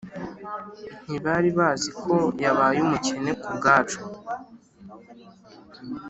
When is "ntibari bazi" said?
1.05-1.89